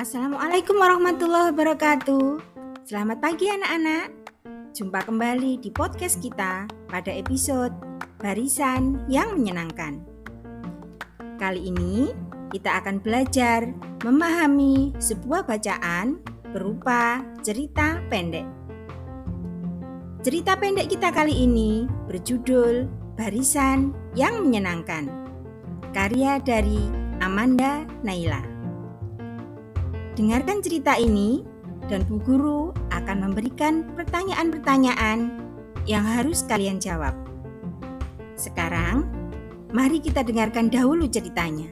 Assalamualaikum 0.00 0.80
warahmatillahi 0.80 1.52
wabarakatuh. 1.52 2.40
Selamat 2.88 3.20
pagi 3.20 3.52
anak-anak. 3.52 4.32
Jumpa 4.72 5.04
kembali 5.04 5.60
di 5.60 5.68
podcast 5.68 6.24
kita 6.24 6.64
pada 6.88 7.12
episode 7.12 7.76
Barisan 8.16 9.04
yang 9.12 9.36
Menyenangkan. 9.36 10.00
Kali 11.36 11.68
ini 11.68 12.16
kita 12.48 12.80
akan 12.80 13.04
belajar 13.04 13.76
memahami 14.00 14.96
sebuah 14.96 15.44
bacaan 15.44 16.16
berupa 16.48 17.20
cerita 17.44 18.00
pendek. 18.08 18.48
Cerita 20.24 20.56
pendek 20.56 20.96
kita 20.96 21.12
kali 21.12 21.44
ini 21.44 21.84
berjudul 22.08 22.88
Barisan 23.20 23.92
yang 24.16 24.48
Menyenangkan. 24.48 25.12
Karya 25.92 26.40
dari 26.40 26.88
Amanda 27.20 27.84
Naila. 28.00 28.49
Dengarkan 30.18 30.58
cerita 30.58 30.98
ini 30.98 31.46
dan 31.86 32.02
Bu 32.02 32.18
Guru 32.18 32.74
akan 32.90 33.30
memberikan 33.30 33.86
pertanyaan-pertanyaan 33.94 35.30
yang 35.86 36.02
harus 36.02 36.42
kalian 36.50 36.82
jawab. 36.82 37.14
Sekarang, 38.34 39.06
mari 39.70 40.02
kita 40.02 40.26
dengarkan 40.26 40.66
dahulu 40.66 41.06
ceritanya. 41.06 41.70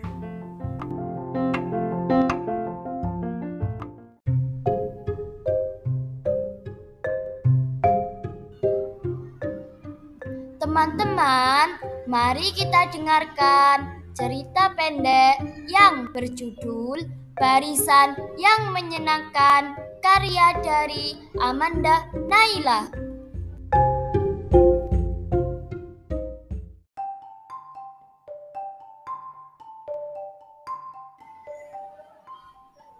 Teman-teman, 10.62 11.66
mari 12.06 12.54
kita 12.54 12.86
dengarkan 12.94 13.98
cerita 14.14 14.78
pendek 14.78 15.42
yang 15.66 16.06
berjudul 16.14 17.02
Barisan 17.38 18.18
yang 18.34 18.74
menyenangkan 18.74 19.78
karya 20.02 20.58
dari 20.58 21.14
Amanda 21.38 22.10
Naila. 22.26 22.90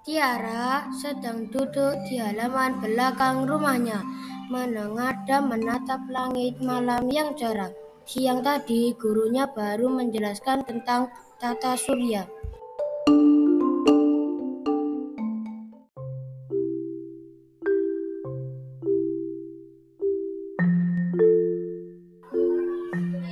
Tiara 0.06 0.86
sedang 0.94 1.50
duduk 1.50 1.98
di 2.06 2.22
halaman 2.22 2.78
belakang 2.78 3.42
rumahnya, 3.42 4.06
mendengar 4.54 5.18
dan 5.26 5.50
menatap 5.50 6.06
langit 6.14 6.62
malam 6.62 7.10
yang 7.10 7.34
cerah. 7.34 7.74
Siang 8.06 8.46
tadi, 8.46 8.94
gurunya 8.94 9.50
baru 9.50 9.90
menjelaskan 9.90 10.62
tentang 10.62 11.10
tata 11.42 11.74
surya. 11.74 12.37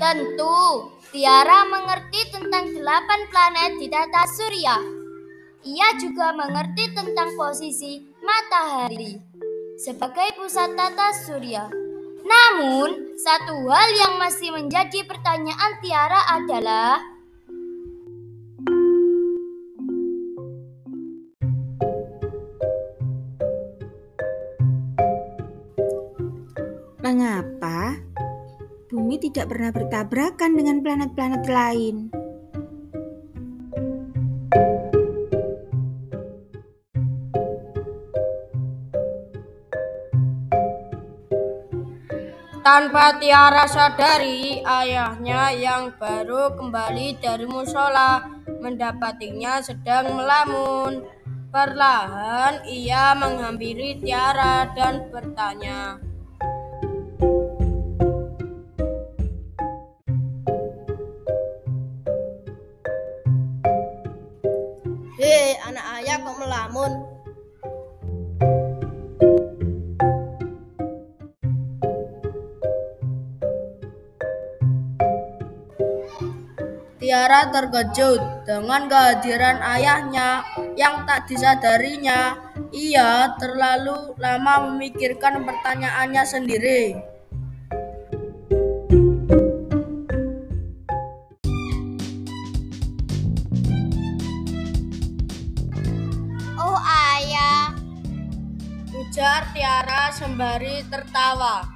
Tentu, 0.06 0.86
Tiara 1.10 1.66
mengerti 1.66 2.30
tentang 2.30 2.70
delapan 2.70 3.26
planet 3.26 3.74
di 3.74 3.90
tata 3.90 4.22
surya. 4.30 4.78
Ia 5.66 5.88
juga 5.98 6.30
mengerti 6.30 6.94
tentang 6.94 7.34
posisi 7.34 8.06
matahari 8.22 9.18
sebagai 9.74 10.30
pusat 10.38 10.78
tata 10.78 11.10
surya. 11.10 11.66
Namun, 12.22 13.18
satu 13.18 13.66
hal 13.66 13.90
yang 13.98 14.14
masih 14.22 14.54
menjadi 14.54 15.02
pertanyaan 15.10 15.82
Tiara 15.82 16.22
adalah 16.38 17.02
Mengapa 27.02 27.98
bumi 28.86 29.18
tidak 29.18 29.50
pernah 29.50 29.74
bertabrakan 29.74 30.50
dengan 30.54 30.78
planet-planet 30.82 31.44
lain. 31.50 31.96
Tanpa 42.66 43.14
Tiara 43.22 43.62
sadari, 43.70 44.58
ayahnya 44.58 45.54
yang 45.54 45.94
baru 46.02 46.50
kembali 46.58 47.14
dari 47.22 47.46
musola 47.46 48.26
mendapatinya 48.58 49.62
sedang 49.62 50.18
melamun. 50.18 51.06
Perlahan 51.54 52.66
ia 52.66 53.14
menghampiri 53.14 54.02
Tiara 54.02 54.66
dan 54.74 55.06
bertanya, 55.14 56.02
Tiara 77.06 77.54
terkejut 77.54 78.42
dengan 78.42 78.90
kehadiran 78.90 79.62
ayahnya 79.62 80.42
yang 80.74 81.06
tak 81.06 81.30
disadarinya. 81.30 82.34
Ia 82.74 83.30
terlalu 83.38 84.18
lama 84.18 84.74
memikirkan 84.74 85.46
pertanyaannya 85.46 86.24
sendiri. 86.26 86.98
Ujar 98.98 99.46
Tiara 99.54 100.10
sembari 100.10 100.82
tertawa. 100.90 101.75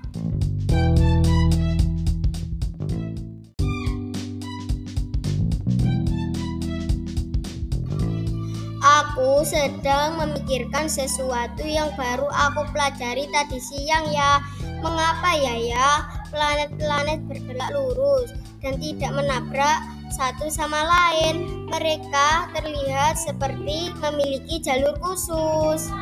Aku 9.20 9.44
sedang 9.44 10.16
memikirkan 10.16 10.88
sesuatu 10.88 11.60
yang 11.60 11.92
baru 11.92 12.24
aku 12.32 12.64
pelajari 12.72 13.28
tadi 13.28 13.60
siang 13.60 14.08
ya. 14.08 14.40
Mengapa 14.80 15.36
ya 15.36 15.60
ya 15.60 15.88
planet-planet 16.32 17.28
bergerak 17.28 17.68
lurus 17.68 18.32
dan 18.64 18.80
tidak 18.80 19.12
menabrak 19.12 19.84
satu 20.08 20.48
sama 20.48 20.88
lain? 20.88 21.68
Mereka 21.68 22.48
terlihat 22.56 23.20
seperti 23.20 23.92
memiliki 24.00 24.56
jalur 24.64 24.96
khusus. 25.04 25.92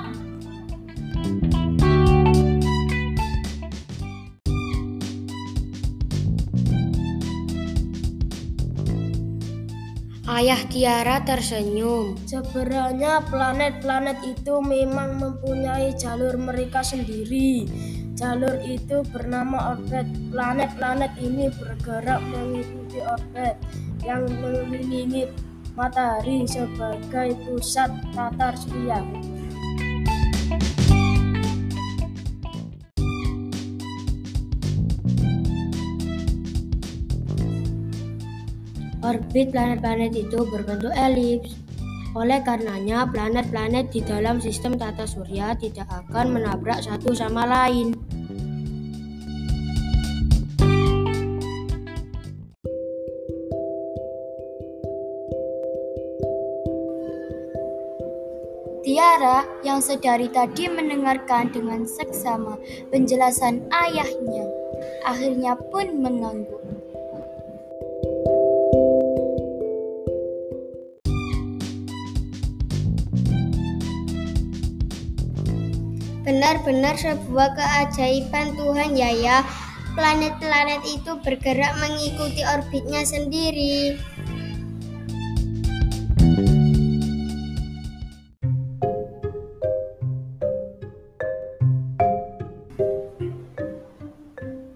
Ayah 10.29 10.61
Tiara 10.69 11.25
tersenyum. 11.25 12.13
Sebenarnya 12.29 13.25
planet-planet 13.33 14.21
itu 14.29 14.61
memang 14.61 15.17
mempunyai 15.17 15.97
jalur 15.97 16.37
mereka 16.37 16.85
sendiri. 16.85 17.65
Jalur 18.13 18.61
itu 18.61 19.01
bernama 19.09 19.73
orbit. 19.73 20.05
Planet-planet 20.29 21.17
ini 21.17 21.49
bergerak 21.49 22.21
mengikuti 22.29 23.01
orbit 23.01 23.57
yang 24.05 24.29
mengelilingi 24.29 25.33
matahari 25.73 26.45
sebagai 26.45 27.33
pusat 27.49 27.89
tata 28.13 28.53
surya. 28.53 29.01
Orbit 39.09 39.57
planet-planet 39.57 40.13
itu 40.21 40.45
berbentuk 40.53 40.93
elips. 40.93 41.57
Oleh 42.13 42.45
karenanya, 42.45 43.09
planet-planet 43.09 43.89
di 43.89 44.05
dalam 44.05 44.37
sistem 44.37 44.77
tata 44.77 45.09
surya 45.09 45.57
tidak 45.57 45.89
akan 45.89 46.37
menabrak 46.37 46.85
satu 46.85 47.17
sama 47.17 47.49
lain. 47.49 47.97
Tiara 58.85 59.49
yang 59.65 59.81
sedari 59.81 60.29
tadi 60.29 60.69
mendengarkan 60.69 61.49
dengan 61.49 61.89
seksama 61.89 62.61
penjelasan 62.93 63.65
ayahnya, 63.73 64.45
akhirnya 65.09 65.57
pun 65.73 65.97
mengangguk. 65.97 66.68
Benar-benar 76.27 76.99
sebuah 76.99 77.55
keajaiban 77.55 78.59
Tuhan 78.59 78.99
ya 78.99 79.11
ya. 79.15 79.39
Planet-planet 79.99 80.83
itu 80.87 81.13
bergerak 81.23 81.75
mengikuti 81.83 82.47
orbitnya 82.47 83.03
sendiri. 83.03 83.99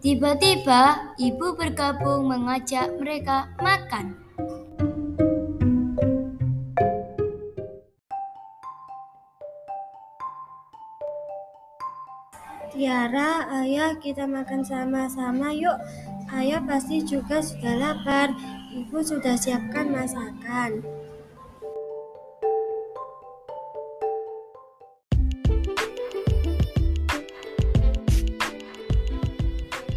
Tiba-tiba 0.02 1.14
ibu 1.22 1.54
bergabung 1.54 2.26
mengajak 2.26 2.90
mereka 2.98 3.54
makan. 3.62 4.21
Ayah 13.12 13.92
kita 14.00 14.24
makan 14.24 14.64
sama-sama 14.64 15.52
yuk. 15.52 15.76
Ayah 16.32 16.64
pasti 16.64 17.04
juga 17.04 17.44
sudah 17.44 17.76
lapar. 17.76 18.32
Ibu 18.72 19.04
sudah 19.04 19.36
siapkan 19.36 19.92
masakan. 19.92 20.80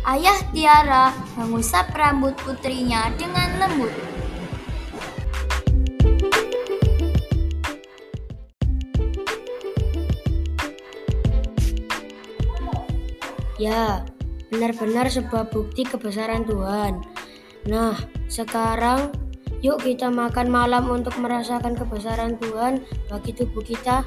Ayah 0.03 0.37
Tiara 0.51 1.15
mengusap 1.39 1.95
rambut 1.95 2.35
putrinya 2.43 3.09
dengan 3.15 3.63
lembut. 3.63 4.14
Ya, 13.65 14.05
benar-benar 14.53 15.09
sebuah 15.09 15.49
bukti 15.49 15.89
kebesaran 15.89 16.45
Tuhan. 16.45 17.01
Nah, 17.65 17.97
sekarang 18.29 19.09
yuk 19.65 19.81
kita 19.81 20.13
makan 20.13 20.53
malam 20.53 20.85
untuk 20.93 21.17
merasakan 21.17 21.73
kebesaran 21.73 22.37
Tuhan 22.37 22.85
bagi 23.09 23.33
tubuh 23.33 23.65
kita. 23.65 24.05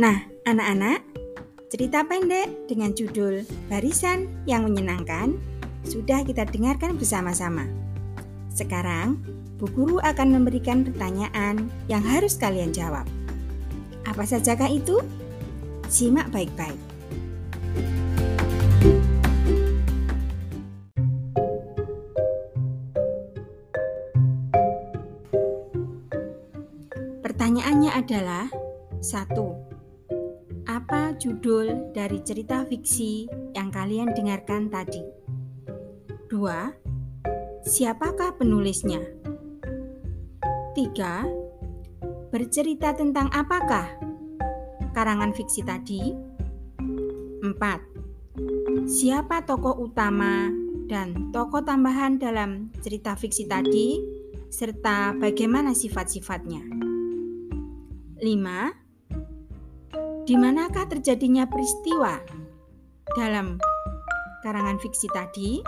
Nah, 0.00 0.16
anak-anak, 0.48 1.04
cerita 1.68 2.00
pendek 2.08 2.48
dengan 2.64 2.96
judul 2.96 3.44
Barisan 3.68 4.32
yang 4.48 4.64
Menyenangkan 4.64 5.36
sudah 5.84 6.24
kita 6.24 6.48
dengarkan 6.48 6.96
bersama-sama. 6.96 7.68
Sekarang, 8.48 9.20
Bu 9.60 9.68
Guru 9.68 10.00
akan 10.00 10.40
memberikan 10.40 10.88
pertanyaan 10.88 11.68
yang 11.84 12.00
harus 12.00 12.40
kalian 12.40 12.72
jawab. 12.72 13.04
Apa 14.08 14.24
sajakah 14.24 14.72
itu? 14.72 15.04
Simak 15.92 16.32
baik-baik. 16.32 16.80
Pertanyaannya 27.20 27.92
adalah: 27.92 28.48
1. 29.04 29.79
Apa 30.90 31.14
judul 31.22 31.94
dari 31.94 32.18
cerita 32.18 32.66
fiksi 32.66 33.30
yang 33.54 33.70
kalian 33.70 34.10
dengarkan 34.10 34.66
tadi? 34.66 34.98
2. 36.26 37.62
Siapakah 37.62 38.34
penulisnya? 38.34 38.98
3. 40.74 42.34
Bercerita 42.34 42.90
tentang 42.90 43.30
apakah 43.30 43.86
karangan 44.90 45.30
fiksi 45.30 45.62
tadi? 45.62 46.10
4. 47.38 48.90
Siapa 48.90 49.46
tokoh 49.46 49.78
utama 49.86 50.50
dan 50.90 51.30
tokoh 51.30 51.62
tambahan 51.62 52.18
dalam 52.18 52.74
cerita 52.82 53.14
fiksi 53.14 53.46
tadi 53.46 53.94
serta 54.50 55.14
bagaimana 55.14 55.70
sifat-sifatnya? 55.70 56.66
5. 58.18 58.89
Di 60.30 60.38
manakah 60.38 60.86
terjadinya 60.86 61.42
peristiwa 61.42 62.22
dalam 63.18 63.58
karangan 64.46 64.78
fiksi 64.78 65.10
tadi? 65.10 65.58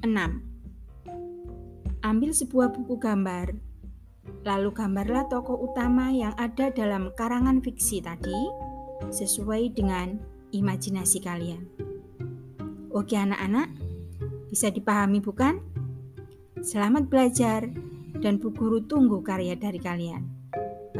6. 0.00 0.08
Ambil 2.00 2.32
sebuah 2.32 2.72
buku 2.72 2.96
gambar, 2.96 3.52
lalu 4.48 4.72
gambarlah 4.72 5.28
tokoh 5.28 5.68
utama 5.68 6.16
yang 6.16 6.32
ada 6.40 6.72
dalam 6.72 7.12
karangan 7.12 7.60
fiksi 7.60 8.00
tadi 8.00 8.40
sesuai 9.04 9.76
dengan 9.76 10.16
imajinasi 10.56 11.20
kalian. 11.20 11.68
Oke 12.88 13.20
anak-anak, 13.20 13.68
bisa 14.48 14.72
dipahami 14.72 15.20
bukan? 15.20 15.60
Selamat 16.64 17.04
belajar 17.04 17.68
dan 18.24 18.40
Bu 18.40 18.48
Guru 18.48 18.80
tunggu 18.88 19.20
karya 19.20 19.60
dari 19.60 19.76
kalian. 19.76 20.31